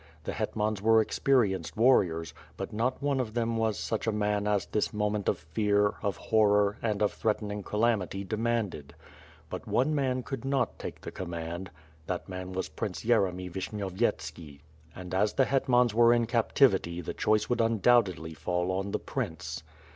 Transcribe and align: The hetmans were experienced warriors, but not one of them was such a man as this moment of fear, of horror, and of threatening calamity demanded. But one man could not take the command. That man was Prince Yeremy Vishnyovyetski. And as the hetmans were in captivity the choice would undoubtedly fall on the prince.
The 0.23 0.33
hetmans 0.33 0.81
were 0.81 0.99
experienced 0.99 1.77
warriors, 1.77 2.33
but 2.57 2.73
not 2.73 3.03
one 3.03 3.19
of 3.19 3.35
them 3.35 3.55
was 3.55 3.77
such 3.77 4.07
a 4.07 4.11
man 4.11 4.47
as 4.47 4.65
this 4.65 4.91
moment 4.91 5.29
of 5.29 5.37
fear, 5.37 5.93
of 6.01 6.17
horror, 6.17 6.79
and 6.81 7.03
of 7.03 7.13
threatening 7.13 7.61
calamity 7.61 8.23
demanded. 8.23 8.95
But 9.51 9.67
one 9.67 9.93
man 9.93 10.23
could 10.23 10.43
not 10.43 10.79
take 10.79 11.01
the 11.01 11.11
command. 11.11 11.69
That 12.07 12.27
man 12.27 12.51
was 12.51 12.67
Prince 12.67 13.03
Yeremy 13.05 13.51
Vishnyovyetski. 13.51 14.61
And 14.95 15.13
as 15.13 15.33
the 15.33 15.45
hetmans 15.45 15.93
were 15.93 16.13
in 16.15 16.25
captivity 16.25 16.99
the 17.01 17.13
choice 17.13 17.47
would 17.47 17.61
undoubtedly 17.61 18.33
fall 18.33 18.71
on 18.71 18.89
the 18.93 18.99
prince. 18.99 19.61